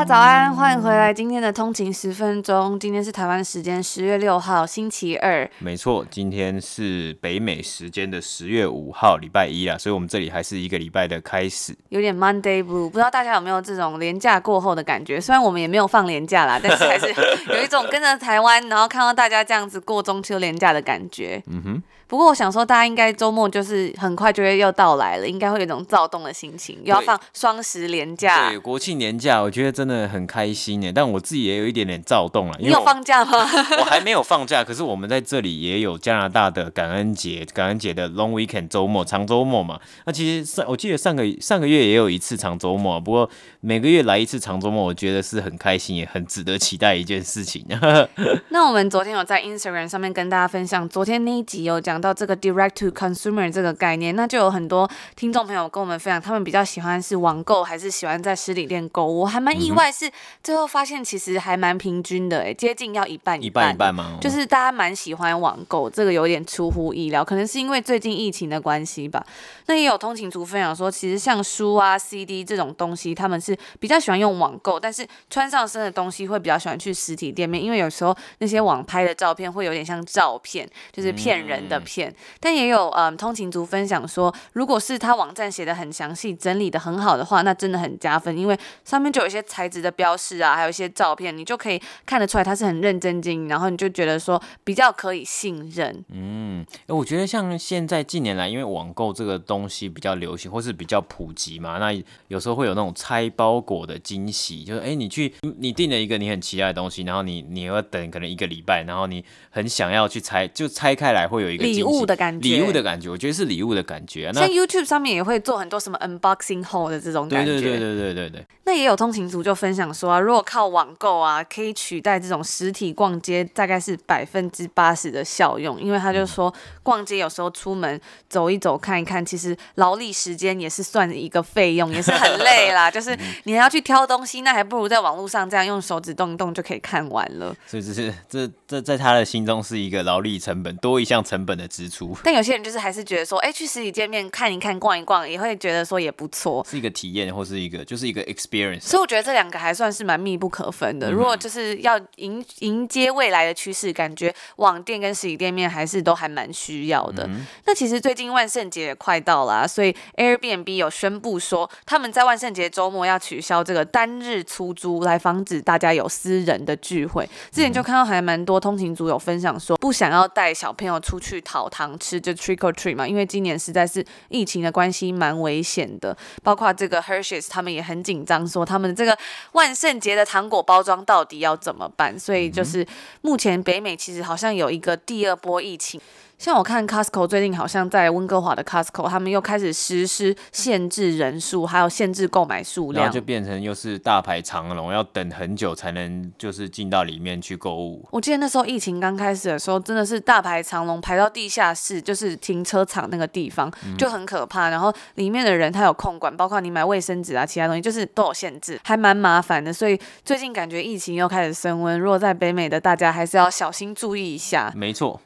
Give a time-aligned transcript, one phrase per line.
[0.00, 1.12] 家早安，欢迎回来。
[1.12, 5.46] 今天的通勤十分钟，今天是台湾时间十月六号星期二。
[5.58, 12.88] 没错，今天是北美时间的十月五号礼拜一啊，所以我们这里还是一个礼拜的开始，有点 Monday Blue。
[12.88, 15.20] 不知道大家有没有这种连假过后的感觉？
[15.20, 17.08] 虽然我们也没有放连假啦， 但是还是
[17.50, 21.42] 有一种跟着台湾，然后看到大家这样子过中秋连假的感觉。
[21.46, 21.82] 嗯哼。
[22.10, 28.48] 不过我想说，大家应该周末就是很快就会又到来了，应该会有一种躁动的心情，又要放双十连假。
[28.48, 30.90] 对，国庆年假，我觉得真的很开心耶。
[30.90, 32.56] 但我自己也有一点点躁动了。
[32.58, 33.38] 你有放假吗？
[33.78, 39.78] 我还没有放假，可是我们在这里也有加拿大的感恩节，感恩节的 Long Weekend 周末，长周末嘛。
[40.04, 47.64] 那其实上我记得上个上个月也有一次长周末，不过每个月来一次长周末，我觉得是很开心，也很值得期待一件事情。
[48.50, 59.20] 那我们昨天有在 Instagram 上面跟大家分享，昨天那一集有讲到这个 Direct to consumer 这个概念，那就有很多听众朋友跟我们分享，他们比较喜欢是网购，还是喜欢在实体店购物？
[59.20, 60.10] 我还蛮意外，是
[60.42, 64.18] 最后发现其实还蛮平均的，哎，接近要一半一半，一半吗？
[64.20, 69.24] 就是大家蛮喜欢网购，这个有点出乎意料，可能是因为最近疫情的关系吧。
[69.66, 82.70] 那也有通勤族分享说，其实像书啊、CD 这种东西，他们是比较喜欢用网购，但是穿上身的东西会比较喜欢去实体店面，因为有时候那些网拍的照片会有点像照片，就是骗人的骗，片、但也。
[82.70, 96.04] 有嗯，通勤族分享说，如果是他网站写的很详细，整理的很好的话，那真的很加分，因为上面就有一些材质的标示啊，还有一些照片，你就可以看得出来他是很认真经营，然后你就觉得说比较可以信任。
[96.12, 101.92] 嗯，我觉得像现在近年来，因为网购这个东西比较流行，或是比较普及嘛，那
[102.28, 112.48] 有时候会有那种拆包裹的惊喜，就是哎，你去你订了一个你很期待的东西，然后你你要等可能一个礼拜，然后你很想要去拆，就拆开来会有一个礼物的感觉。
[112.48, 114.32] 礼物的感觉，我觉得是礼物的感觉啊。
[114.32, 117.52] 像 YouTube 上面也会做很多什么 unboxing haul 的这种感觉。
[117.52, 118.46] 对对对对对对对。
[118.64, 125.80] 那也有通勤族就分享说啊，如果靠网购啊，可以取代这种实体逛街，大概是百分之八十的效用。
[125.80, 126.52] 因为他就说，
[126.82, 132.88] 逛街有时候出门走一走看一看，其实劳力时间也是算一个费用，也是很累啦。
[132.92, 137.54] 就是你还要去挑东西，那还不如在网络上这样用手指动一动就可以看完了。
[137.66, 142.16] 所以这是这这在他的心中是一个劳力成本多一项成本的支出。
[142.22, 142.90] 但有些人就是还。
[142.90, 148.80] 是觉得说，哎，去实体店面看一看、逛一逛，也会觉得说也不错，是一个体验，或是一个就是一个 experience。
[148.80, 151.08] 所以我觉得这两个还算是蛮密不可分的。
[151.08, 157.24] 嗯、如果就是要迎迎接未来的趋势，感觉网店跟实体店面还是都还蛮需要的。
[157.28, 167.24] 嗯、那其实最近万圣节也快到了，所以 Airbnb 有宣布说，他们在万圣节周末要取消这个单日出租，来防止大家有私人的聚会。
[167.52, 176.16] 之前就看到还蛮多通勤族有分享说，不想要带小朋友出去讨糖吃，就 trick or treat 嘛，因为今年实在是疫情的关系，蛮危险的。
[176.44, 179.18] 包括这个 Hershey's，他们也很紧张，说他们这个
[179.52, 182.16] 万圣节的糖果包装到底要怎么办？
[182.16, 182.86] 所以就是
[183.22, 186.00] 目前北美其实好像有一个第二波疫情。
[186.40, 198.08] 像我看 Costco 最近好像在温哥华的 Costco，他们又开始实施限制人数，还有限制购买数量，然后就变成又是大排长龙，要等很久才能就是进到里面去购物。
[198.10, 204.70] 我记得那时候疫情刚开始的时候，真的是大排长龙，排到地下室，就是停车场那个地方就很可怕。
[204.70, 209.70] 然后里面的人他有控管，包括你买卫生纸啊，其他东西就是都有限制，还蛮麻烦的。
[209.70, 214.72] 所以最近感觉疫情又开始升温，如果在北美的大家还是要小心注意一下。
[214.74, 215.20] 没错。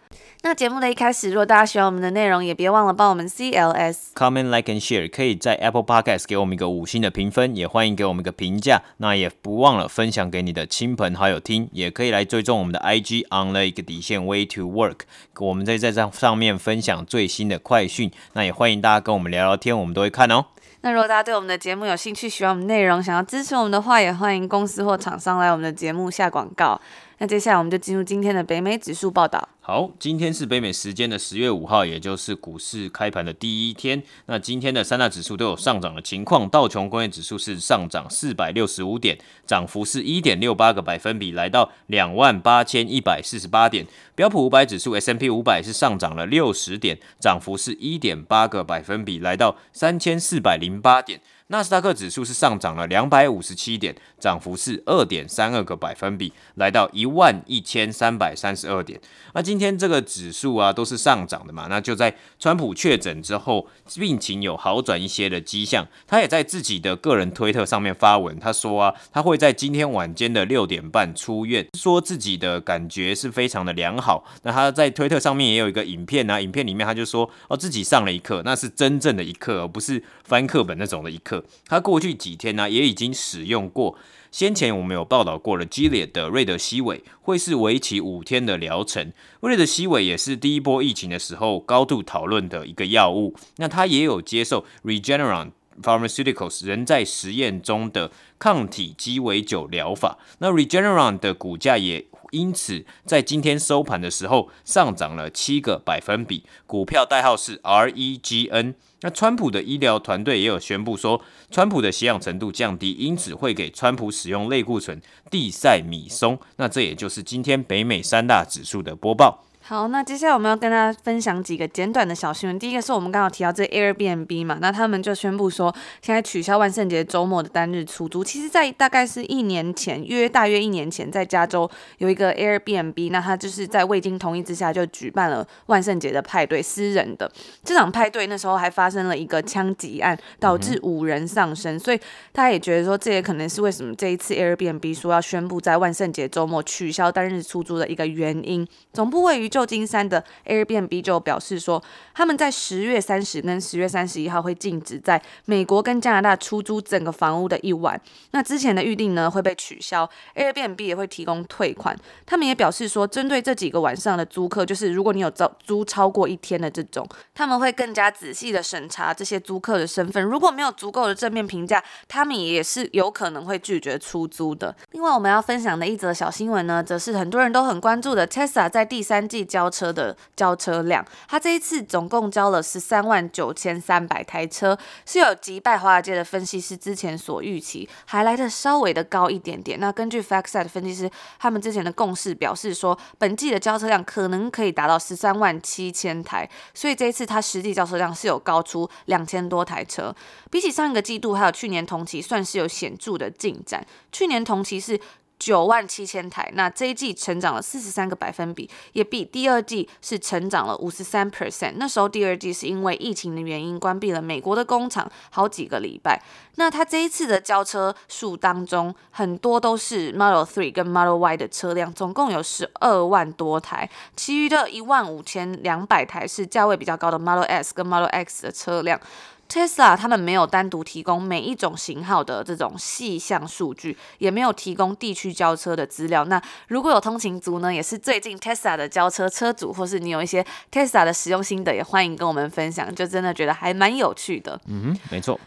[0.47, 8.83] 那节目的一开始，如果大家喜欢我们的内容，也别忘了帮我们 CLS comment like and share，可以在 Apple Podcast 给我们一个五星的评分，也欢迎给我们一个评价。
[8.99, 14.99] 那也不忘了分享给你的亲朋好友听，也可以来追踪我们的 IG on the 一个底线 way to work，
[15.39, 18.13] 我们在在这上面分享最新的快讯。
[18.35, 20.45] 那也欢迎大家跟我们聊聊天，我们都会看哦。
[20.83, 26.79] 那如果大家对我们的节目有兴趣，喜欢我们内容，想要支持我们的话，也欢迎公司或厂商来我们的节目下广告。
[27.19, 29.49] 那接下来我们就进入今天的北美指数报道。
[29.61, 34.03] 好，今天是北美时间的十月五号，也就是股市开盘的第一天。
[34.27, 39.17] 那今天的三大指数都有上涨的情况，道琼工业指数是上涨四百六十五点，
[39.47, 43.87] 涨幅是一点六八个百分比，来到两万八千一百四十八点。
[44.15, 51.21] 标普五百指数 S&P 五百是上涨了六十点，涨幅是一点八个百分比，来到三千四百零八点。
[51.49, 58.99] 纳斯达克指数是上涨了两百五十七点，涨幅是二点三二个百分比，来到一万一千三百三十二点。
[59.35, 65.87] 那今天这个指数啊都是上涨的嘛，那就在川普确诊之后，病情有好转一些的迹象。
[66.07, 74.25] 他也在自己的个人推特上面发文，他说啊，他会在今天晚间的六点半出院，说自己的感觉是非常的良好。
[74.45, 81.34] 那他在推特上面也有一个影片啊，影片里面他就说哦，自己上了一课，那是真正的一课，而不是翻课本那种的一课。
[81.67, 83.97] 他过去几天呢、也已经使用过。
[84.35, 89.13] 先前我们有报道过了，Gilead 的瑞德西韦会是为期五天的疗程。
[89.41, 93.37] 瑞德西韦也是第一波疫情的时候高度讨论的一个药物。
[93.59, 98.11] 那他也有接受 Regeneron Pharmaceuticals 仍在实验中的
[98.41, 100.19] 抗体鸡尾酒疗法。
[100.39, 102.05] 那 Regeneron 的股价也
[102.35, 108.75] 因此在今天收盘的时候上涨了七个百分比，股票代号是 REGN。
[109.03, 115.01] 那川普的医疗团队也有宣布说，川普的吸氧程度降低，因此会给川普使用类固醇
[115.31, 116.39] 地塞米松。
[116.57, 119.45] 那这也就是今天北美三大指数的播报。
[119.67, 122.59] 好，那接下来我们要跟大家分享几个简短的小新闻。
[122.59, 128.23] 第一个是我们刚刚提到这 Airbnb 嘛，那他们就宣布说，现在取消万圣节周末的单日出租。
[128.23, 137.33] 其实，在大概是一年前，约大约一年前，在加州有一个 Airbnb，那他就是在未经同意之下就举办了万圣节的派对，私人的
[137.65, 141.79] 这场派对那时候还发生了一个枪击案，导致五人丧生。
[141.79, 141.99] 所以
[142.35, 148.69] 他也觉得说，这也可能是为什么这一次 Airbnb 说要宣布在万圣节周末取消单日出租的一个原因。
[148.93, 151.81] 总部位于旧金山的 Airbnb 就表示说，
[152.13, 158.01] 他们在十月三十跟十月三十一号会禁止在美国跟加拿大出租整个房屋的一晚。
[158.33, 161.97] 那之前的预定呢会被取消，Airbnb 也会提供退款。
[162.27, 170.21] 他们也表示说，针对这几个晚上的租客，就是如果你有租租超过一天的这种，他们会更加仔细的审查这些租客的身份。
[170.21, 174.75] 如果没有足够的正面评价，他们也是有可能会拒绝出租的。
[174.91, 179.85] 另外，我们要分享的一则小新闻呢，则是很多人都很关注的 Tesla 在第三季交车。
[179.95, 184.77] 的交车量，他这一次总共交了十三万九千三百台车，
[185.07, 189.79] 是有击败华尔街的分析师之前所预期，还来得稍微的高一点点。
[189.79, 191.09] 那根据 FactSet 分析师
[191.39, 200.13] 他们之前的共识表示说，本季的交车量可能可以达到十三万七千台，所以这一次它实际交车量是有高出两千多台车，
[200.51, 203.87] 比起上一个季度还有去年同期算是有显著的进展。
[204.11, 205.01] 去年同期是。
[205.39, 211.75] 九万七千台，那这一季成长了四十三个百分比，也比第二季是成长了五十三 percent。
[211.77, 216.23] 那时候第二季是因为疫情的原因关闭了美国的工厂好几个礼拜。
[216.57, 229.01] 那它这一次的交车数当中，很多都是 Model Three 跟 Model Y 的车辆，总共有十二万多台，其余的一万五千两百台是价位比较高的 Model S 跟 Model X 的车辆。
[229.49, 236.25] Tesla 他们没有单独提供每一种型号的这种细项数据，也没有提供地区交车的资料。
[236.25, 242.93] 那如果有通勤族呢，也是最近 Tesla 的交车车主，或是你有一些 Tesla 的使用心得，也欢迎跟我们分享。
[242.95, 244.61] 就真的觉得还蛮有趣的。
[244.67, 245.39] 嗯哼，没错。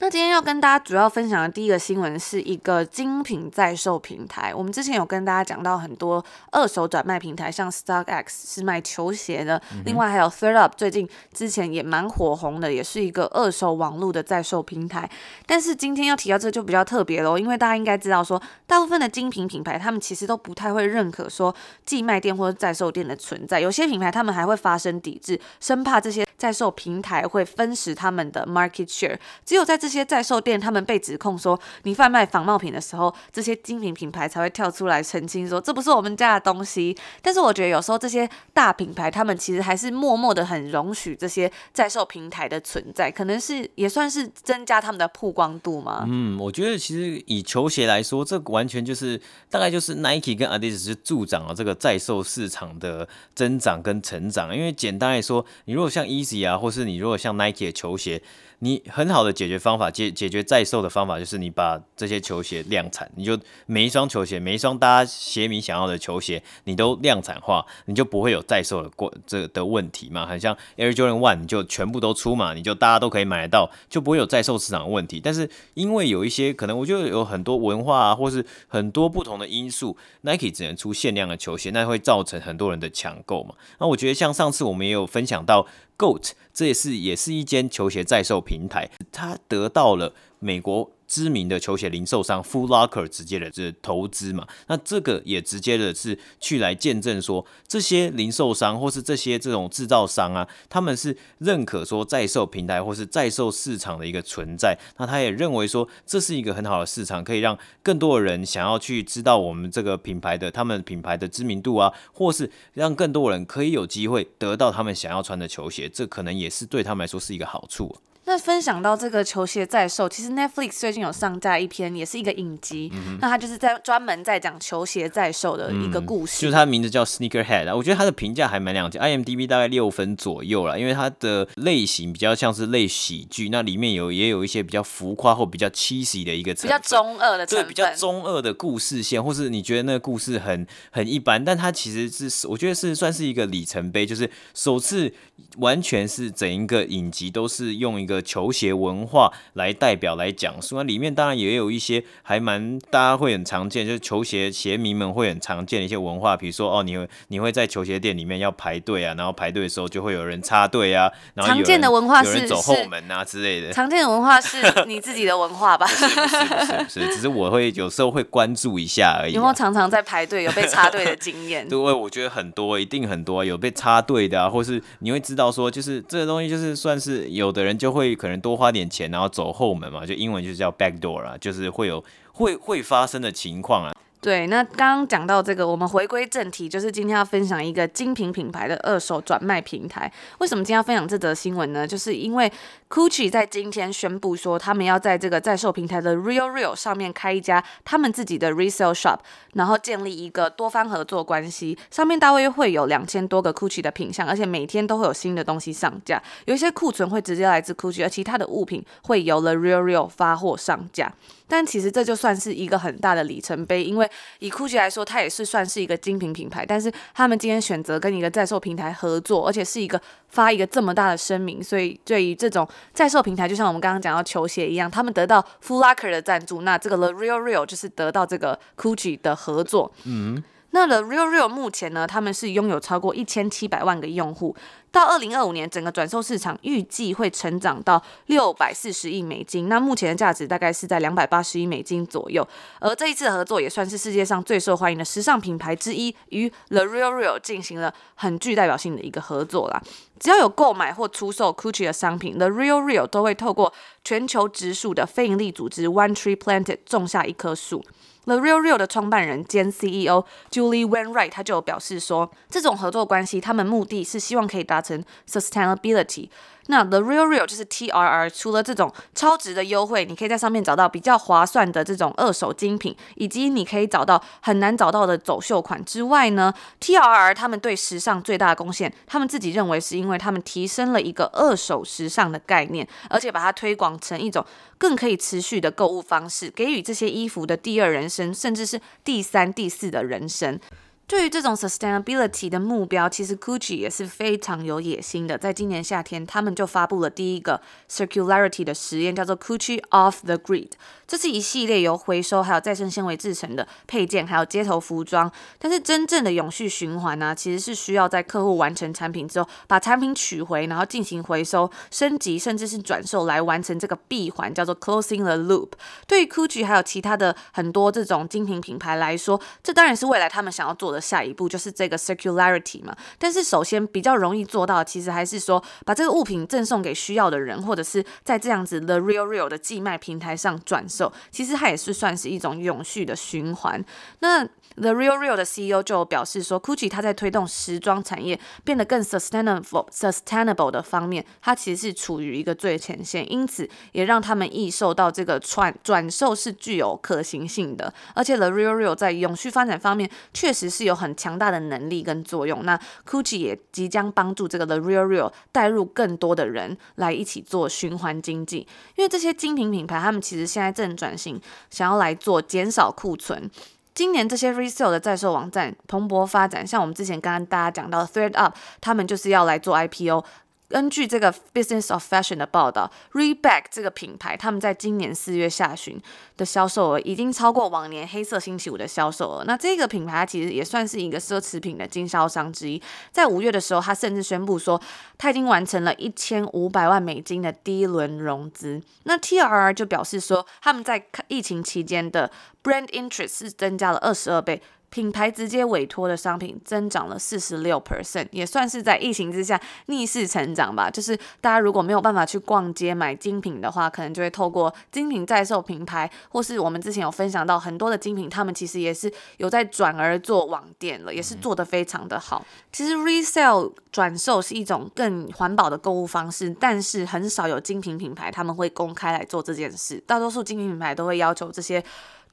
[0.00, 4.52] 那今天要跟大家主要分享的第一个新闻是一个精品在售平台。
[4.52, 15.08] 我们之前有跟大家讲到很多二手转卖平台，像 StockX 是卖球鞋的，嗯、另外还有 ThredUp 最近之前也蛮火红的，也是一个二手网络的在售平台。
[15.46, 21.54] 但是今天要提到这就比较特别喽，因为大家应该知道说，大部分的精品品牌他们其实都不太会认可说
[21.86, 29.16] 寄卖店或者在售店的存在，有些品牌他们还会发生抵制，生怕这些在售平台会分食他们的 market share。
[29.44, 36.96] 只有在这些在售店，他们被指控说你贩卖仿冒品的时候，这些精品品牌才会跳出来澄清说这不是我们家的东西。
[37.22, 46.04] 但是我觉得有时候这些大品牌，他们其实还是默默的很容许这些在售平台的存在，可能是也算是增加他们的曝光度嘛。
[46.08, 54.54] 嗯，我觉得其实以球鞋来说，这完全就是大概就是 Nike 跟 Adidas 是助长了这个在售市场的增长跟成长。
[54.56, 58.22] 因为简单来说，你如果像一啊，或是你如果像 Nike 的球鞋。
[58.60, 70.26] 你很好的解决方法，解解决在售的方法就是你把这些球鞋量产，你就每一双球鞋，每一双大家鞋迷想要的球鞋，你都量产化，你就不会有在售的过这的问题嘛。
[70.26, 75.20] 很像 Air Jordan One，你就全部都出嘛，你就大家都可以买得到，就不会有在售市场的问题。
[75.22, 83.54] 但是因为有一些可能，我觉得有很多文化啊，或是很多不同的因素，Nike 只能出限量的球鞋，那会造成很多人的抢购嘛。
[83.78, 85.66] 那我觉得像上次我们也有分享到。
[85.96, 104.76] GOAT，这也是也是一间球鞋在售平台，它得到了美国知名的球鞋零售商 Full Locker 直接的这投资嘛，那这个也直接的是去来见证说，这些零售商或是这些这种制造商啊，他们是认可说在售平台或是在售市场的一个存在。
[104.96, 117.94] 那他也认为说，这是一个很好的市场，可以让更多的人想要去知道我们这个品牌的他们品牌的知名度啊，或是让更多人可以有机会得到他们想要穿的球鞋，这可能也是对他们来说是一个好处。
[118.26, 122.90] 那分享到这个球鞋在售，其实 Netflix 最近有上架一篇，也是一个影集。
[122.94, 126.38] 嗯、那他就是在专门在讲球鞋在售的一个故事。
[126.38, 145.12] 嗯、就是它的名字叫 Sneakerhead，我觉得它的评价还蛮两极，IMDB 大概六分左右啦，因为它的类型比较像是类喜剧，那里面有也有一些比较浮夸或比较 cheesy 的一个，比较中二的，对，比较中二的故事线，或是你觉得那个故事很很一般，但它其实是我觉得是算是一个里程碑，就是首次
[145.58, 149.04] 完全是整一个影集都是用一个球鞋文。
[149.04, 163.72] 化来代表来讲述，那里面当然也有一些还蛮大家会很常见，就是球鞋鞋迷们会很常见的一些文化，比如说哦，你会你会在球鞋店里面要排队啊，然后排队的时候就会有人插队啊，然后常见的文化是走后门啊之类的。
[163.72, 164.56] 常见的文化是
[164.86, 165.86] 你自己的文化吧？
[165.90, 169.34] 是不是不是不是，只是我会有时候会关注一下而已啊。
[169.34, 171.66] 有没有常常在排队有被插队的经验？
[171.68, 183.94] 对，我觉得很多，一定很多有被插队的啊，或是你会知道说，就是这个东西就是算是有的人就会可能多花点钱，然后走后门嘛，就英文就是叫 back door 啊，就是会有会会发生的情况啊。
[184.24, 190.10] 对，那刚刚讲到这个，我们回归正题，就是今天要分享一个精品品牌的二手转卖平台。
[190.38, 191.86] 为什么今天要分享这则新闻呢？
[191.86, 192.50] 就是因为
[192.88, 199.18] Gucci 在今天宣布说，他们要在这个在售平台的 Real Real 上面开一家他们自己的 resale shop，
[199.52, 201.76] 然后建立一个多方合作关系。
[201.90, 206.22] 上面大约会有两千多个 Gucci 的品项，而且每天都会有新的东西上架。
[206.46, 211.12] 有一些库存会直接来自 Gucci，而其他的物品会由 The Real Real 发货上架。
[211.46, 216.64] 但其实这就算是一个很大的里程碑，因为以 Gucci 来说，它也是算是一个精品品牌。
[216.66, 229.92] 但是他们今天选择跟一个在售平台合作，而且是一个发一个这么大的声明，所以对于这种在售平台，就像我们刚刚讲到球鞋一样，他们得到 Full Locker 的赞助，那这个 The Real Real 就是得到这个 Gucci 的合作。
[230.04, 230.42] 嗯。
[230.74, 234.56] 那 The Real Real 目前呢，他们是拥有超过一千七百万个用户。
[234.90, 239.68] 到二零二五年，整个转售市场预计会成长到六百四十亿美金。
[239.68, 242.46] 那目前的价值大概是在两百八十亿美金左右。
[242.80, 249.80] 而这一次合作也算是世界上最受欢迎的时尚品牌之一，与 The Real Real 进行了很具代表性的一个合作啦。
[250.18, 257.84] 只要有购买或出售 Gucci 的商品，The Real Real 都会透过全球直树的非营利组织 One Tree Planted 种下一棵树。
[258.24, 266.28] The Real Real 的创办人兼 CEO Julie Wainwright，他就表示说，这种合作关系，他们目的是希望可以达成 sustainability。
[266.66, 284.44] 那 The Real Real 就是 TRR，除了这种超值的优惠，你可以在上面找到比较划算的这种二手精品，以及你可以找到很难找到的走秀款之外呢，TRR 他们对时尚最大的贡献，他们自己认为是因为他们提升了一个二手时尚的概念，而且把它推广成一种
[284.78, 290.58] 更可以持续的购物方式，给予这些衣服的第二人生，甚至是第三、第四的人生。
[291.06, 295.36] 对于这种 sustainability 的目标，其实 Gucci 也是非常有野心的。
[295.36, 300.70] 在今年夏天，他们就发布了第一个 circularity 的实验，叫做 Gucci Off the Grid。
[301.06, 305.30] 这是一系列由回收还有再生纤维制成的配件，还有街头服装。
[305.58, 315.72] 但是真正的永续循环呢、其实是需要在客户完成产品之后，把产品取回，然后进行回收、升级，甚至是转售来完成这个闭环，叫做 closing the loop。
[316.06, 322.96] 对于 Gucci 还有其他的很多这种精品品牌来说，这当然是未来他们想要做的下一步，就是这个 circularity 嘛。
[323.18, 331.12] 但是首先比较容易做到，其实还是说把这个物品赠送给需要的人，或者是在这样子 The Real Real 的寄卖平台上转售。
[331.30, 333.84] 其实它也是算是一种永续的循环。
[334.20, 334.44] 那
[334.76, 347.92] The Real Real 的 CEO 就表示说，Gucci 它在推动时装产业变得更 sustainable、sustainable 的方面，它其实是处于一个最前线，因此也让他们意识到这个转转售是具有可行性的。
[348.14, 352.64] 而且 The Real Real 在永续发展方面确实是有很强大的能力跟作用。
[352.64, 363.50] 那 Gucci 也即将帮助这个 The Real Real 带入更多的人来一起做循环经济，因为这些精品品牌他们其实现在正转型，想要来做减少库存。
[363.94, 370.24] 今年这些 resale 的在售网站蓬勃发展，像我们之前刚刚大家讲到的 ThredUp，他们就是要来做 IPO，
[370.68, 376.00] 根据这个 Business of Fashion 的报道，Reebok 这个品牌，他们在今年四月下旬
[376.36, 379.44] 的销售额已经超过往年黑色星期五的销售额。
[379.44, 382.82] 那这个品牌其实也算是一个奢侈品的经销商之一。
[383.12, 384.80] 在五月的时候，他甚至宣布说，
[385.16, 388.82] 他已经完成了一千五百万美金的第一轮融资。
[389.04, 392.30] 那 TRR 就表示说，他们在疫情期间的
[392.62, 394.60] Brand Interest 是增加了二十二倍。
[394.94, 400.88] 品牌直接委托的商品增长了四十六 percent，也算是在疫情之下逆势成长吧。
[400.88, 412.46] 就是大家如果没有办法去逛街买精品的话，可能就会透过精品在售品牌，或是我们之前有分享到很多的精品，他们其实也是有在转而做网店了，也是做得非常的好。
[412.70, 421.82] 其实 resale 转售是一种更环保的购物方式，但是很少有精品品牌他们会公开来做这件事，大多数精品品牌都会要求这些。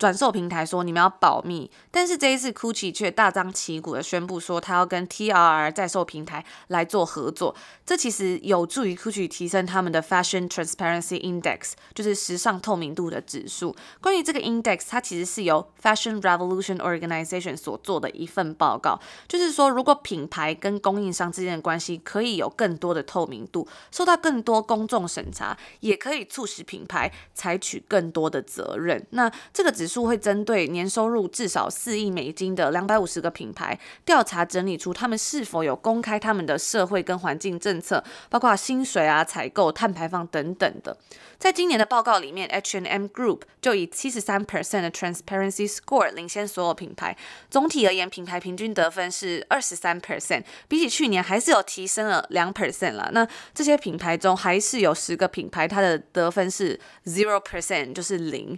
[0.01, 7.55] 转售平台说你们要保密，但是这一次 Gucci 却大张旗鼓的宣布说他要跟 TRR 在售平台来做合作，
[7.85, 13.75] 这其实有助于 Gucci 提升他们的 Fashion Transparency Index，就是时尚透明度的指数。
[14.01, 29.05] 关于这个 index，它其实是由 Fashion Revolution Organization 所做的一份报告，就是说如果品牌跟供应商之间的关系可以有更多的透明度，受到更多公众审查，也可以促使品牌采取更多的责任。
[29.11, 40.97] 那这个指数会针对年收入至少四亿美金的两百五十个品牌调查整理出他们是否有公开他们的社会跟环境政策，包括薪水啊、采购、碳排放等等的。
[41.37, 47.17] 在今年的报告里面，H&M Group 就以七十三 percent 的 Transparency Score 领先所有品牌。
[47.49, 53.09] 总体而言，品牌平均得分是二十三 percent，比起去年还是有提升了两 percent 了。
[53.11, 58.57] 那这些品牌中还是有十个品牌，它的得分是 zero percent，就是零。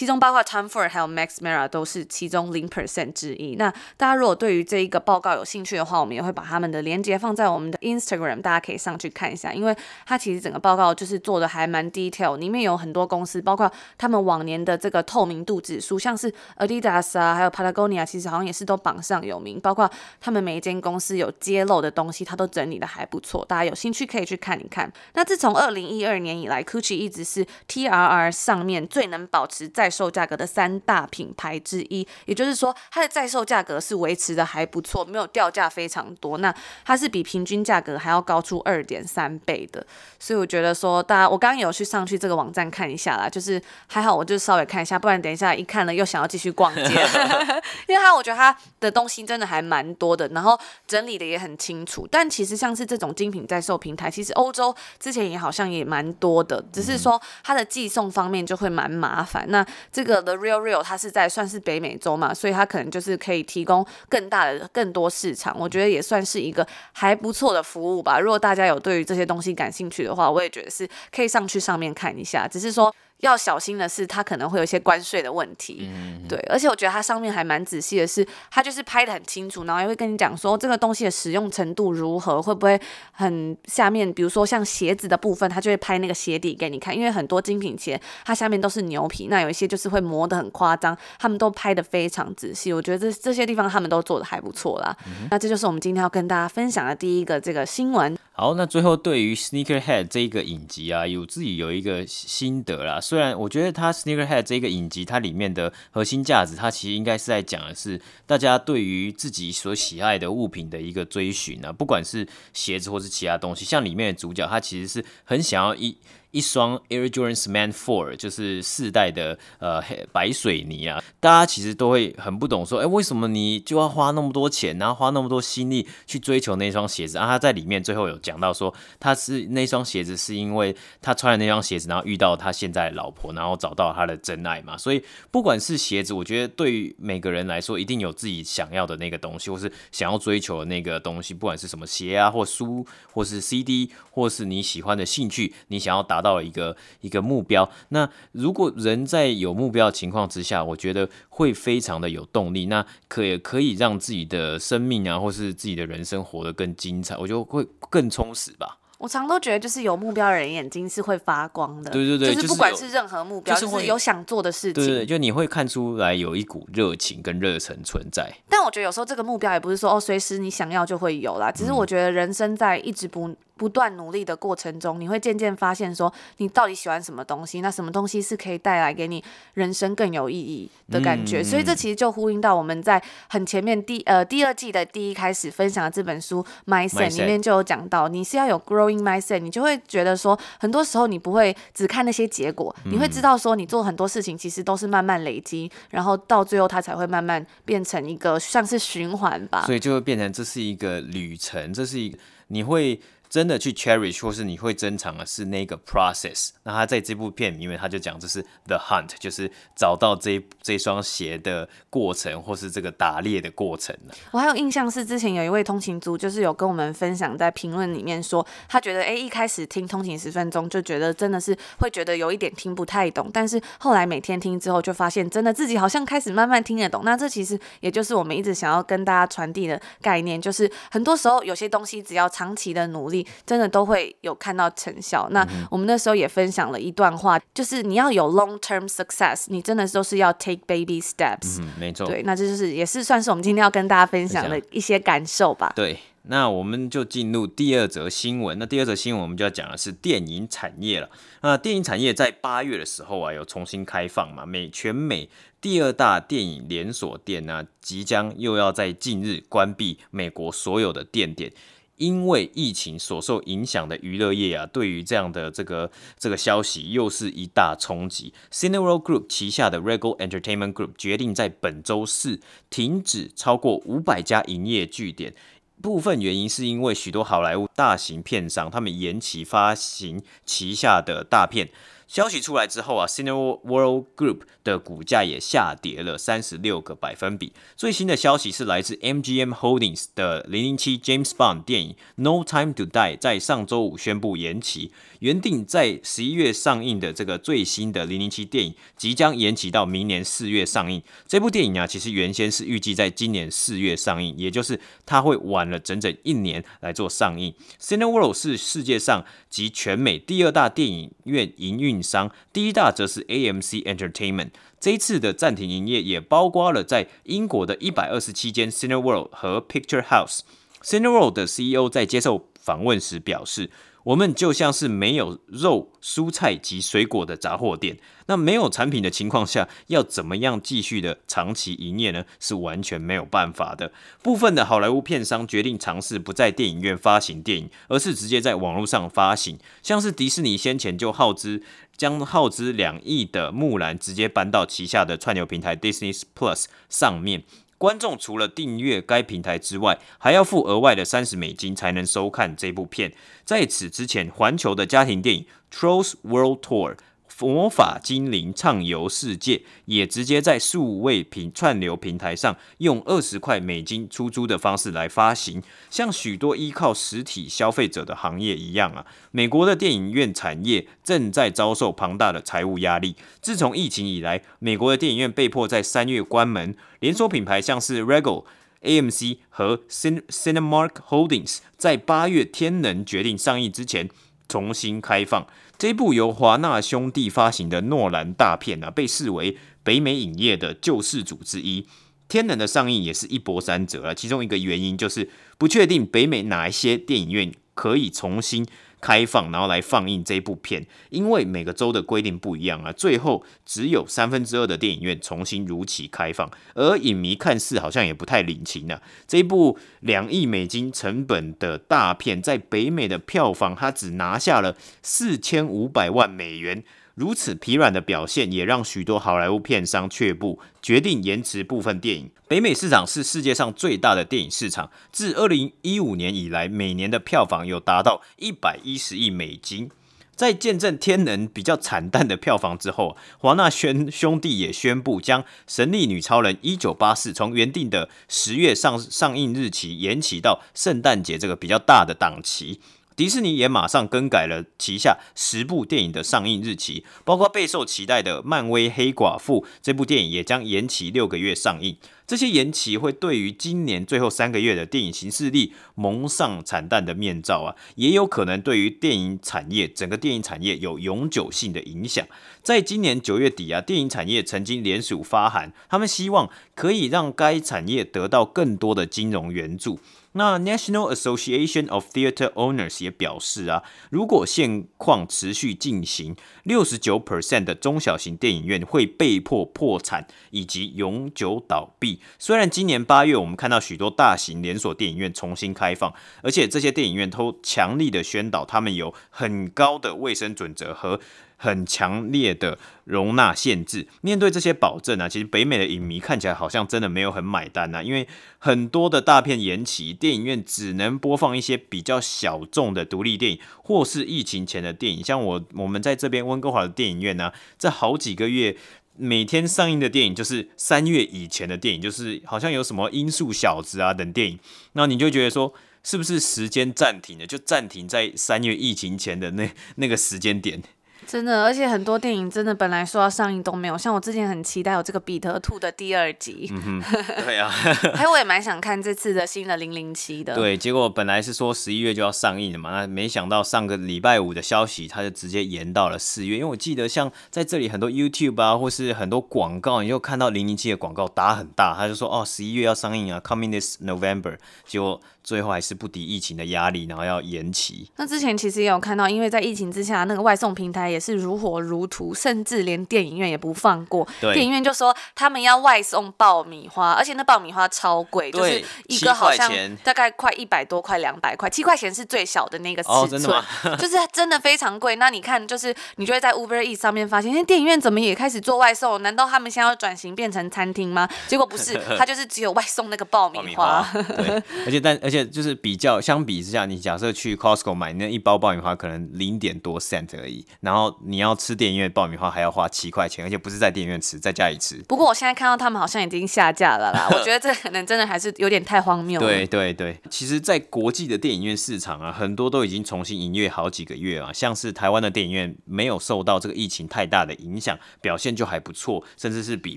[0.00, 3.56] 其中包括 Tom Ford 还有 Max Mara 都是其中零 percent 之一。
[3.56, 9.52] 那大家如果对于这一个报告有兴趣的话，我们也会把他们的链接放在我们的 Instagram，大家可以上去看一下。
[9.52, 9.76] 因为
[10.06, 19.60] 它其实整个报告就是做的还蛮 detail，里面有很多公司，包括他们往年的这个透明度指数，像是 Adidas 啊，还有 Patagonia，其实好像也是都榜上有名。
[19.60, 24.90] 包括他们每一间公司有揭露的东西，它都整理的还不错，大家有兴趣可以去看一看。
[25.12, 36.38] 那自从二零一二年以来，Gucci 一直是 TRR 上面最能保持在在售价格的三大品牌之一，也就是说，它的在售价格是维持的还不错，没有掉价非常多。
[36.38, 36.54] 那
[36.84, 39.84] 它是比平均价格还要高出二点三倍的，
[40.20, 46.82] 所以我觉得说，大家我刚刚有去上去这个网站看一下啦，就是还好，我就稍微看一下，不然等一下一看了又想要继续逛街，
[47.88, 52.06] 因为它我觉得它的东西真的还蛮多的，然后整理的也很清楚。
[52.10, 59.44] 但其实像是这种精品在售平台，其实欧洲之前也好像也蛮多的，只是说它的寄送方面就会蛮麻烦。
[59.48, 68.18] 那这个 The Real Real 它是在算是北美洲嘛，所以它可能就是可以提供更大的、更多市场，我觉得也算是一个还不错的服务吧。
[68.18, 72.48] 如果大家有对于这些东西感兴趣的话，我也觉得是可以上去上面看一下。
[72.48, 72.94] 只是说。
[73.20, 82.80] 要小心的是，它可能会有一些关税的问题，嗯、对，而且我觉得它上面还蛮仔细的是，它就是拍的很清楚，然后也会跟你讲说这个东西的使用程度如何，会不会
[83.12, 94.96] 很下面，比如说像鞋子的部分，它就会拍那个鞋底给你看，因为很多精品鞋它下面都是牛皮，那有一些就是会磨得很夸张，他们都拍的非常仔细，我觉得这这些地方他们都做的还不错啦。
[95.06, 98.16] 嗯、那这就是我们今天要跟大家分享的第一个这个新闻。
[98.40, 102.98] 好，那最后对于 Sneakerhead 这一个影集啊，有自己有一个心得啦。
[102.98, 113.66] 虽然我觉得它 Sneakerhead 这个影集，它里面的核心价值，它其实应该是在讲的是大家对于自己所喜爱的物品的一个追寻啊，不管是鞋子或是其他东西。
[113.66, 115.94] 像里面的主角，他其实是很想要一。
[116.30, 127.26] 一双 Air Jordan Man Four 就是四代的呃白水泥啊，大家其实都会很不懂说，哎，为什么你就要花那么多钱，然后花那么多心力去追求那双鞋子啊？
[127.26, 134.78] 他在里面最后有讲到说，他是那双鞋子是因为他穿了那双鞋子，然后遇到他现在的老婆，然后找到他的真爱嘛。
[134.78, 146.19] 所以不管是鞋子，我觉得对于每个人来说，一定有自己想要的那个东西，或是想要追求的那个东西，不管是什么鞋啊，或书，或是 CD，或是你喜欢的兴趣，你想要达。
[146.20, 147.68] 达到了一个一个目标。
[147.88, 152.66] 那如果人在有目标的情况之下，我觉得会非常的有动力。
[152.66, 157.16] 那可也可以让自己的生命啊，或是自己的人生活得更精彩。
[157.16, 158.76] 我觉得会更充实吧。
[158.98, 161.90] 我常都觉得，就是有目标的人眼睛是会发光的。
[161.90, 164.84] 对对对，就是不管是任何目标，就是有想做的事情。
[164.84, 168.30] 对对，就你会看出来有一股热情跟热忱存在。
[168.46, 171.50] 但我觉得有时候这个目标也不是说哦，随时你想要就会有啦。
[171.50, 173.34] 只是我觉得人生在一直不。
[173.60, 181.42] 不断努力的过程中，你会渐渐发现说，你到底喜欢什么东西，那什么东西是可以带来给你人生更有意义的感觉。
[181.42, 199.64] 嗯、所以这其实就呼应到我们在很前面第呃第二季的第一开始分享的这本书《Mindset》里面就有讲到，你是要有 growing mindset，你就会觉得说，很多时候你不会只看那些结果，你会知道说，你做很多事情其实都是慢慢累积，然后到最后它才会慢慢变成一个像是循环吧。
[199.66, 202.18] 所以就会变成这是一个旅程，这是一个
[202.48, 202.98] 你会。
[203.30, 206.50] 真的去 cherish 或是你会珍藏的是那个 process。
[206.64, 214.12] 那他在这部片里面，他就讲这是 the hunt，就是找到这这双鞋的过程，或是这个打猎的过程呢。
[214.32, 227.02] 我还有印象是之前有一位通勤族，就是有跟我们分享在评论里面说，他觉得哎一开始听通勤十分钟就觉得真的是会觉得有一点听不太懂，但是后来每天听之后就发现真的自己好像开始慢慢听得懂。
[227.04, 233.19] 那这其实也就是我们一直想要跟大家传递的概念，就是很多时候有些东西只要长期的努力。
[233.46, 235.28] 真的都会有看到成效。
[235.30, 241.60] 那我们那时候也分享了一段话，就是你要有 long term success，你真的都是要 take baby steps。
[241.60, 242.06] 嗯，没错。
[242.06, 245.72] 对，那这就是也是算是我们今天要跟大家分享的一些感受吧。
[245.74, 248.58] 对，那我们就进入第二则新闻。
[248.58, 251.08] 那第二则新闻我们就要讲的是电影产业了。
[251.42, 254.44] 那电影产业在八月的时候啊，有重新开放嘛？
[254.44, 255.28] 美全美
[255.60, 261.52] 第二大电影连锁店呢，即将又要在近日关闭美国所有的店点。
[262.00, 268.32] 因为疫情所受影响的娱乐业啊，对于这样的这个这个消息又是一大冲击。
[268.50, 275.34] Cineworld Group 旗下的 Regal Entertainment Group 决定在本周四停止超过五百家营业据点，
[275.82, 281.68] 部分原因是因为许多好莱坞大型片商他们延期发行旗下的大片。
[282.10, 287.52] 消息出来之后啊，Cineworld Group 的股价也下跌了三十六个百分比。
[287.76, 294.90] 最新的消息是来自 MGM Holdings 的零零七 James Bond 电影 No Time to Die 在上周五宣布延期。
[295.20, 301.00] 原定在十一月上映的这个最新的零零七电影，即将延期到明年四月上映。
[301.28, 307.54] 这部电影啊，其实原先是预计在今年四月上映，也就是它会晚了整整一年来做上映。
[307.78, 314.50] Cineworld 是世界上及全美第二大电影院营运商，第一大则是 AMC Entertainment。
[314.78, 320.40] 这一次的暂停营业也包括了在英国的一百二十七间 Cineworld 和 Picture House。
[320.82, 323.70] Cineworld 的 CEO 在接受访问时表示。
[324.10, 327.96] 我们就像是没有肉、蔬菜及水果的杂货店，
[328.26, 332.24] 那没有产品的情况下，要怎么样继续的长期营业呢？
[332.40, 333.92] 是完全没有办法的。
[334.20, 341.62] 部分的好莱坞片商决定尝试不在电影院发行电影，而是直接在网络上发行，像是迪士尼先前就耗资
[341.96, 347.44] 将耗资两亿的木兰直接搬到旗下的串流平台 Disney Plus 上面。
[347.80, 353.10] 观众除了订阅该平台之外，还要付额外的三十美金才能收看这部片。
[353.42, 356.94] 在此之前，环球的家庭电影《Trolls World Tour》。
[357.40, 373.16] 魔法精灵畅游世界也直接在数位平串流平台上用二十块美金出租的方式来发行，像许多依靠实体消费者的行业一样啊，美国的电影院产业正在遭受庞大的财务压力。
[373.40, 378.44] 自从疫情以来，美国的电影院被迫在三月关门，连锁品牌像是 Regal、
[378.82, 384.08] AMC 和 Cinemark Holdings 在八月天能决定上映之前
[384.48, 385.46] 重新开放。
[385.80, 391.86] 这部由华纳兄弟发行的诺兰大片啊，被视为北美影业的救世主之一。
[392.28, 398.66] 天能的上映也是一波三折啊，其中一个原因就是不确定北美哪一些电影院可以重新。
[399.00, 409.00] 开放，然后来放映这部片，因为每个州的规定不一样啊，最后只有三分之二的电影院重新如期开放，而影迷看似好像也不太领情、啊。
[409.26, 416.84] 这一部两亿美金成本的大片，在北美的票房，它只拿下了四千五百万美元。
[417.20, 422.30] 如此疲软的表现，也让许多好莱坞片商却步，决定延迟部分电影。
[422.48, 429.90] 北美市场是世界上最大的电影市场，自二零一五年以来，每年的票房有达到一百一十亿美金。
[430.34, 442.80] 在见证天能比较惨淡的票房之后，华纳兄兄弟也宣布将《神力女超人一九八四》从原定的十月上上映日期延期到圣诞节这个比较大的档期。
[443.20, 451.98] 迪士尼也马上更改了旗下十部电影的上映日期，包括备受期待的漫威《黑寡妇》这部电影也将延期六个月上映。
[452.26, 462.26] 这些延期会对于今年最后三个月的电影形势力蒙上惨淡的面罩啊，也有可能对于电影产业整个电影产业有永久性的影响。
[462.62, 470.00] 在今年九月底啊，电影产业曾经联署发函，他们希望可以让该产业得到更多的金融援助。
[470.32, 482.20] 那 National Association of Theatre Owners 也表示啊，如果现况持续进行，六十九 percent 的中小型电影院会被迫破产以及永久倒闭。
[482.38, 491.18] 虽然今年八月我们看到许多大型连锁电影院重新开放，而且这些电影院都强力的宣导，他们有很高的卫生准则和
[491.62, 494.08] 很强烈的容纳限制。
[494.22, 498.26] 面对这些保证啊，其实北美的影迷看起来好像真的没有很买单啊，因为
[498.58, 505.22] 很多的大片延期，电影院只能播放一些比较小众的独立电影，或是疫情前的电影。
[505.22, 508.74] 像我我们在这边温哥华的电影院呢、这好几个月
[509.18, 514.58] 每天上映的电影就是三月以前的电影，就是好像有什么《音速小子》啊等电影，
[514.94, 517.46] 那你就觉得说，是不是时间暂停了？
[517.46, 520.82] 就暂停在三月疫情前的那那个时间点。
[521.30, 527.14] 真的，而且很多电影真的本来说要上映都没有，像我之前很期待有这个《彼得兔》的第二集，嗯哼，
[527.46, 545.20] 对啊，还有我也蛮想看这次的新的《零零七》的，对，结果本来是说十一月就要上映的嘛，那没想到上个礼拜五的消息，它就直接延到了四月，因为我记得像在这里很多 YouTube 啊，或是很多广告，你就看到《零零七》的广告打很大，他就说哦十一月要上映啊，Coming this November，结果。
[545.42, 548.08] 最后还是不敌疫情的压力，然后要延期。
[548.16, 554.26] 那之前其实也有看到，因为在疫情之下，那个外送平台也是如火如荼，甚至连电影院也不放过。
[554.40, 559.70] 电影院就说他们要外送爆米花，而且那爆米花超贵，就是一个好像
[560.02, 563.96] 大概快一百多块，两百块，七块钱是最小的那个尺寸，哦、真的？
[563.98, 565.16] 就是真的非常贵。
[565.16, 569.20] 那你看，就是你就会在 Uber Eats 上面发现，哎，电影院怎么也开始做外送？
[569.22, 571.28] 难道他们现在要转型变成餐厅吗？
[571.48, 573.62] 结果不是， 他就是只有外送那个爆米花。
[573.64, 574.06] 米花
[574.36, 575.40] 对，而且但而且。
[575.50, 584.96] 就是比较相比之下，你假设去 Costco 买那一包爆米花，可能零点多 cent 而已，然后你要吃电影院爆米花还要花七块钱，而且不是在电影院吃，在家里吃。
[585.08, 589.46] 不过我现在看到他们好像已经下架了啦， 我觉得这可能真的还是有点太荒谬了。
[589.46, 599.96] 对对对，其实，在国际的电影院市场啊，很多都已经重新营业好几个月啊，像是台湾的电影院没有受到这个疫情太大的影响，表现就还不错，甚至是比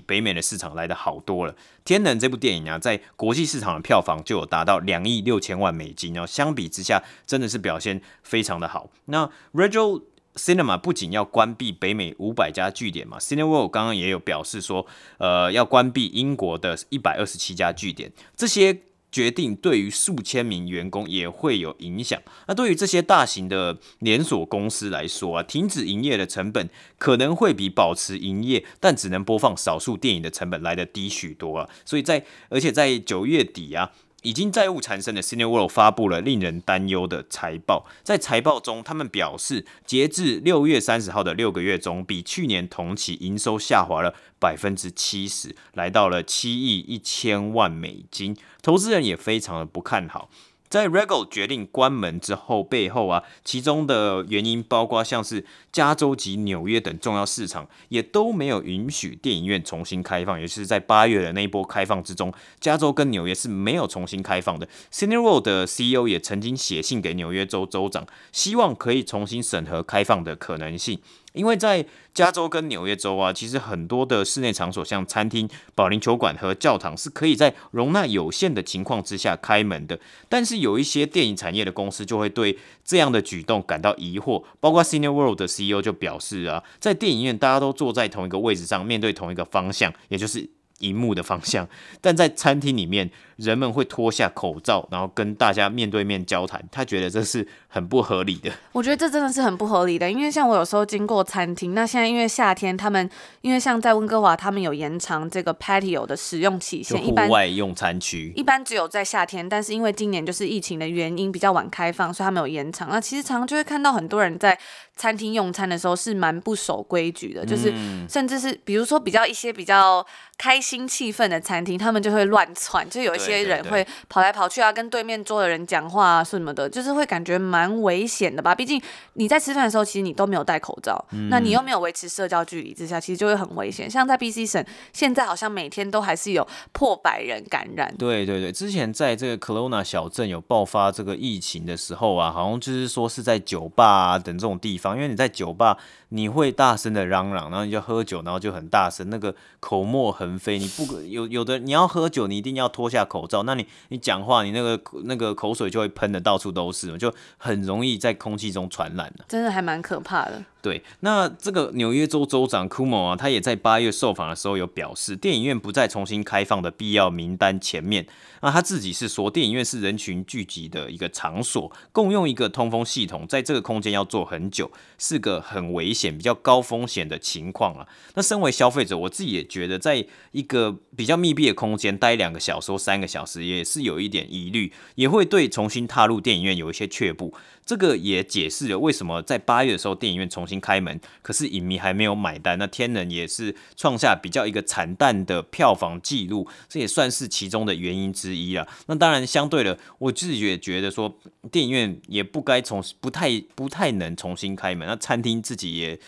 [0.00, 1.54] 北美的市场来的好多了。
[1.84, 8.88] 天能这部电影啊，在国际市场的票房就有达到两亿六千万美金哦，相比之下真的是表现非常的好。
[9.06, 10.02] 那 Regal
[10.36, 14.86] Cinema 不仅要关闭北美五百家据点嘛，Cineworld 刚刚也有表示说，
[15.18, 18.82] 呃，要关闭英国的一百二十七家据点，这些。
[19.14, 22.20] 决定对于数千名员工也会有影响。
[22.48, 26.68] 那对于这些大型的连锁公司来说啊，停止营业的成本
[26.98, 31.70] 可能会比保持营业但只能播放少数电影的成本来得低许多啊。
[31.84, 33.92] 所以在而且在九月底啊。
[34.24, 37.86] 已经债务缠身的 Cineworld 发布了令人担忧的财报。
[38.02, 48.34] 在财报中，他们表示，截至六月三十号的六个月中，比去年同期营收下滑了百分之七十，来到了七亿一千万美金。
[48.62, 50.30] 投资人也非常的不看好。
[50.68, 64.68] 在 Regal 决定关门之后，背后啊，其中的原因包括像是加州及纽约等重要市场也都没有允许电影院重新开放，尤其是在八月的那一波开放之中，加州跟纽约是没有重新开放的。
[64.90, 70.98] Cineworld 的 CEO 也曾经写信给纽约州州长，希望可以重新审核开放的可能性。
[71.34, 79.98] 因为在加州跟纽约州啊，其实很多的室内场所，像餐厅、保龄球馆和教堂，是可以在容纳有限的情况之下开门的。
[80.28, 90.48] 但是有一些电影产业的公司就会对这样的举动感到疑惑，包括 Cineworld 的 CEO 就表示啊，在电影院大家都坐在同一个位置上，面对同一个方向，也就是
[90.80, 91.68] 荧幕的方向，
[92.00, 96.62] 但在餐厅里面，人们会脱下口罩，然后跟大家面对面交谈。
[96.70, 98.50] 他觉得这是很不合理的。
[98.72, 103.08] 我觉得这真的是很不合理的，因为像我有时候经过餐厅，那现在因为夏天，他们
[103.40, 112.88] 因为像在温哥华，他们有延长这个 patio 的使用期限，户外用餐区一般只有在夏天，但是因为今年就是疫情的原因比较晚开放，所以他们有延长。
[112.90, 114.58] 那其实常常就会看到很多人在
[114.96, 117.72] 餐厅用餐的时候是蛮不守规矩的，就是
[118.08, 120.04] 甚至是比如说比较一些比较
[120.38, 123.44] 开心气氛的餐厅，他们就会乱窜，就有一些。
[123.44, 128.54] 人会跑来跑去啊，跟对面桌的人讲话啊，什么的，就是会感觉蛮危险的吧？
[128.54, 128.80] 毕竟
[129.14, 133.90] 你在吃饭的时候，其实你都没有戴口罩，嗯、那你又没有维持社交距离之下，其实就会很危险。
[133.90, 137.94] 像在 BC 省，现在好像每天都还是有破百人感染。
[137.98, 144.83] 对对对，之前在这个 Kelowna 小镇有爆发这个疫情的时候啊，好像就是说是在酒吧啊等这种地方。
[144.92, 160.42] 因为你在酒吧你会大声的嚷嚷，然后你就喝酒，然后就很大声，那个口沫横飞，你不有有的你要喝酒，你一定要脱下口罩，那你你讲话你那个那个口水就会喷的到处都是，就很容易在空气中传染了，真的还蛮可怕的。
[160.64, 168.06] 对，那这个纽约州州长库莫啊，他也在八月受访的时候有表示，电影院不在重新开放的必要名单前面。
[168.40, 177.86] 那他自己是说，电影院是人群聚集的一个场所，共用一个通风系统，在这个空间要坐很久，是个很危险、比较高风险的情况啊。
[178.14, 187.34] 那身为消费者，我自己也觉得，在一个比较密闭的空间待两个小时三个小时，也是有一点疑虑，也会对重新踏入电影院有一些却步。
[187.66, 192.58] 这个也解释了为什么在八月的时候电影院重新开门，可是影迷还没有买单。
[192.58, 198.66] 那天能也是创下比较一个惨淡的票房记录，这也算是其中的原因之一了。
[198.86, 201.18] 那当然，相对的，我自己也觉得说
[201.50, 204.86] 电影院也不该重，不太不太能重新开门。
[204.86, 205.98] 那餐厅自己也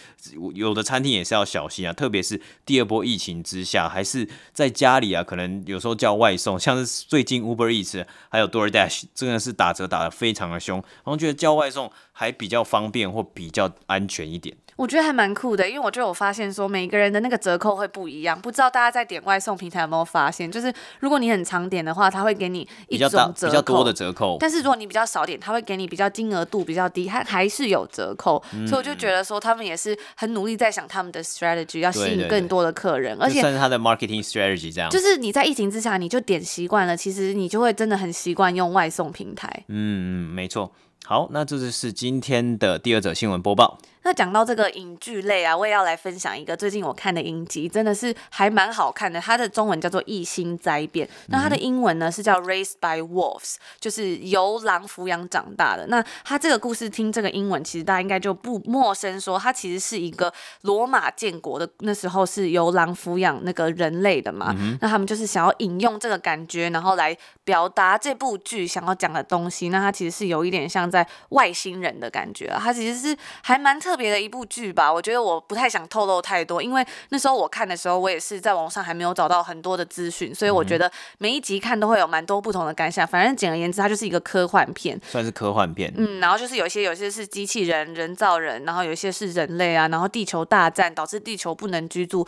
[0.55, 14.57] 有的餐厅也是要小心啊，特别是第二波疫情之下，还是在家里啊，可能有时候叫外送，像是最近 Uber Eats 还有 DoorDash 真的是打折打得非常的凶，然后觉得外送还比较方便或比较安全一点。
[14.77, 18.39] 我觉得还蛮酷的，因为我就有发现说，每个人的那个折扣会不一样。
[18.39, 24.37] 不知道大家在点外送平台有没有发现，就是如果你很常点的话，他会给你一种折扣，比较多的折扣。
[24.39, 28.43] 但是如果你比较少点，他会给你比较金额度比较低，还还是有折扣。
[28.53, 34.91] 嗯、所以我就觉得说，他们也是很努力在想他们的 strategy，要吸引更多的客人，而且算是他的 marketing strategy 这样。
[34.91, 39.49] 就是你在疫情之下，你就点习惯了，其实你就会真的很习惯用外送平台。
[39.69, 40.71] 嗯嗯，没错。
[41.09, 43.79] 好，那这就是今天的第二则新闻播报。
[44.07, 49.21] 那讲到这个影剧类啊，我也要来分享一个最近我看的影集，真的是还蛮好看的。
[49.21, 55.89] 它的中文叫做《异星灾变》，那它的英文呢是叫《Raised by Wolves》，就是由狼抚养长大的。
[55.89, 64.55] 那它这个故事听这个英文，其实大家应该就不陌生，说它其实是一个罗马建国的那时候是由狼抚养那个人类的嘛。
[64.57, 69.71] 嗯、那他们就是想要引用这个感觉，然后来表达这部剧想要讲的东西。
[69.71, 73.96] 那它其实是有一点像在外星人的感觉，啊它其实是还蛮特。
[73.97, 83.07] 特别的一部剧吧，我觉得我不太想透露太多，因为那时候我看的时候，我也是在网上还没有找到很多的资讯，所以我觉得每一集看都会有蛮多不同的感想。
[83.07, 85.91] 反正简而言之，它就是一个科幻片，算是科幻片。
[85.97, 92.27] 嗯，然后就是有一些有些是机器人、人造人，然后有一些是人类啊，然后地球大战导致地球不能居住。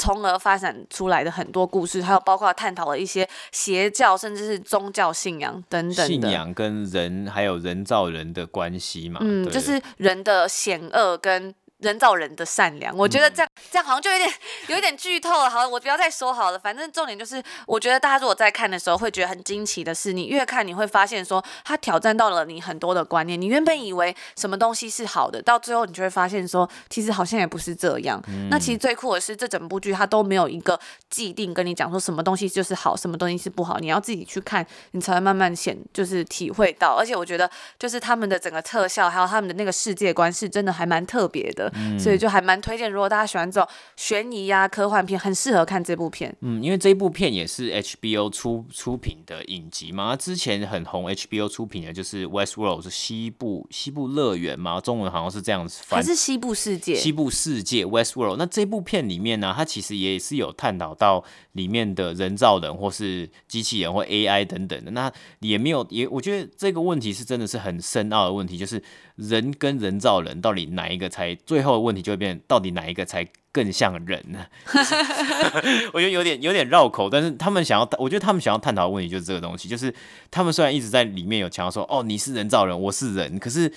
[0.00, 6.06] 从而发展出来的很多故事，还有包括探讨了一些邪教，甚至是宗教信仰等等。
[6.06, 9.20] 信仰跟人还有人造人的关系嘛？
[9.22, 11.54] 嗯，就是人的险恶跟。
[11.80, 14.30] 人造人的善良，我觉得这样、嗯、这样好像就有点
[14.68, 15.50] 有一点剧透了。
[15.50, 16.58] 好，我不要再说好了。
[16.58, 23.40] 反正重点就是，我觉得大家如果在看的时候会觉得很惊奇的是，你越看你会发现说，他挑战到了你很多的观念。
[23.40, 28.22] 你原本以为什么东西是好的，到最后你就会发现说，其实好像也不是这样。
[28.28, 36.94] 嗯、那其实最酷的是，这整部剧它都没有一个既定跟你讲说什么东西就是好，什么东西是不好，你要自己去看，你才会慢慢显就是体会到。
[36.94, 41.69] 而且我觉得，就是他们的整个特效还有他们的那个世界观是真的还蛮特别的。
[41.74, 46.34] 嗯、所以就还蛮推荐，如果大家喜欢这种悬疑呀、科幻片，很适合看这部片。
[46.40, 56.94] 嗯，因为这部片也是 HBO 出出品的影集嘛，之前很红 HBO 出品的就是《Westworld》是西部西部乐园嘛，中文好像是这样子翻，还是西部世界？
[56.94, 58.36] 西部世界 Westworld。
[58.36, 64.90] 那这部片里面呢，它其实也是有探讨到里面的人造人或是机器人或 AI 等等的。
[64.92, 68.82] 那也没有也，我觉得这个问题是真的是很深奥的问题，就是
[69.20, 72.00] 人跟人造人到底哪一个才最后的问题？
[72.00, 74.46] 就会变，到底哪一个才更像人呢？
[75.92, 79.94] 我觉得有点有点绕口，但是他们想要，我觉得他们想要探讨的问题就是这个东西，就是
[80.30, 83.72] 他们虽然一直在里面有强调说，哦，你是人造人，我是人，可是。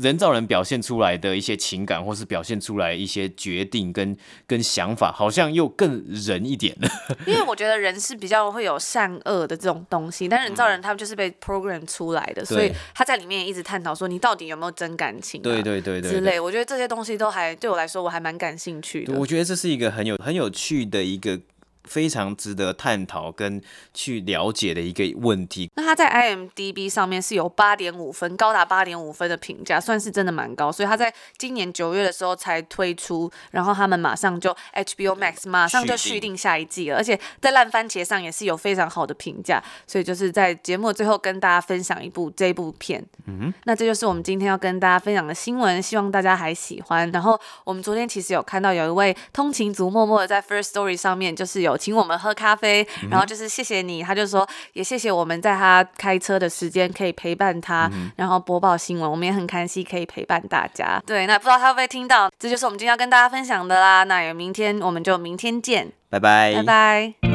[0.00, 6.88] 人造人表现出来的一些情感，或是表现出来一些决定跟跟想法，好像又更人一点了。
[7.26, 15.44] 因为我觉得人是比较会有善恶的这种东西，但人造人他们就是被 program 出来的，嗯、所以他在里面也一直探讨说，你到底有没有真感情、啊？
[15.44, 16.38] 对对对对，之类。
[16.38, 19.18] 我觉得这些东西都还对我来说，我还蛮感兴趣的。
[19.18, 21.40] 我觉得这是一个很有很有趣的一个。
[21.88, 23.60] 非常值得探讨跟
[23.94, 25.70] 去了解的一个问题。
[25.74, 30.70] 那它在 IMDB 上面是有八点五分，高达八点五分的评价，算是真的蛮高。
[30.70, 39.62] 所以它在今年九月的时候才推出，然后他们马上就 HBO Max 马上就续订下一季了，而且在烂番茄上也是有非常好的评价。
[39.86, 43.02] 所以就是在节目最后跟大家分享一部这部片。
[43.26, 47.10] 嗯哼，那这就是我们今天要跟大家分享的新闻，希望大家还喜欢。
[47.12, 51.77] 然后我们昨天其实有看到有一位通勤族默默的在 First Story 上面就是有。
[51.78, 61.00] 请我们喝咖啡，然后就是谢谢你，他就说也谢谢我们在他开车的时间可以陪伴他，然后播报新闻，我们也很开心可以陪伴大家。
[61.06, 62.30] 对，那不知道他会不会听到？
[62.38, 64.04] 这就是我们今天要跟大家分享的啦。
[64.04, 67.27] 那也明天我们就明天见，拜拜，拜拜。